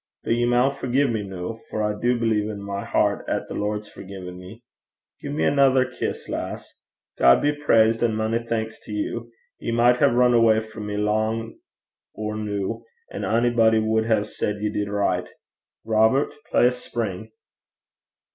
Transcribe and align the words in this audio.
But 0.23 0.31
ye 0.33 0.45
maun 0.45 0.73
forgie 0.73 1.05
me 1.05 1.21
noo, 1.21 1.59
for 1.69 1.83
I 1.83 1.93
do 1.93 2.17
believe 2.17 2.49
i' 2.49 2.55
my 2.55 2.83
hert 2.83 3.23
'at 3.29 3.47
the 3.47 3.53
Lord's 3.53 3.87
forgien 3.87 4.35
me. 4.35 4.63
Gie 5.21 5.29
me 5.29 5.43
anither 5.43 5.85
kiss, 5.85 6.27
lass. 6.27 6.73
God 7.19 7.39
be 7.39 7.51
praised, 7.53 8.01
and 8.01 8.17
mony 8.17 8.43
thanks 8.43 8.79
to 8.85 8.93
you! 8.93 9.31
Ye 9.59 9.71
micht 9.71 9.99
hae 9.99 10.07
run 10.07 10.33
awa' 10.33 10.59
frae 10.59 10.81
me 10.83 10.97
lang 10.97 11.59
or 12.15 12.35
noo, 12.35 12.83
an' 13.11 13.25
a'body 13.25 13.77
wad 13.77 14.07
hae 14.07 14.23
said 14.23 14.55
ye 14.63 14.71
did 14.71 14.89
richt. 14.89 15.29
Robert, 15.85 16.33
play 16.49 16.65
a 16.65 16.71
spring.' 16.71 17.31